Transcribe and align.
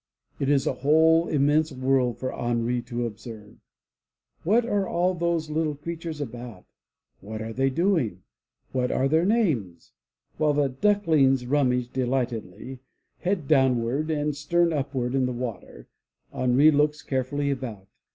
It 0.39 0.49
is 0.49 0.65
a 0.65 0.73
whole 0.73 1.27
immense 1.27 1.71
world 1.71 2.17
for 2.17 2.33
Henri 2.33 2.81
to 2.87 3.05
observe. 3.05 3.57
What 4.43 4.65
are 4.65 4.87
all 4.87 5.13
those 5.13 5.51
little 5.51 5.75
creatures 5.75 6.19
about? 6.19 6.65
What 7.19 7.39
are 7.39 7.53
they 7.53 7.69
doing? 7.69 8.23
What 8.71 8.91
are 8.91 9.07
their 9.07 9.25
names? 9.25 9.91
While 10.37 10.53
the 10.55 10.69
ducklings 10.69 11.43
nmimage 11.45 11.93
delightedly, 11.93 12.79
head 13.19 13.47
downward 13.47 14.09
and 14.09 14.35
stem 14.35 14.73
upward 14.73 15.13
in 15.13 15.27
the 15.27 15.31
water, 15.33 15.87
Henri 16.33 16.71
looks 16.71 17.03
carefully 17.03 17.51
about. 17.51 17.85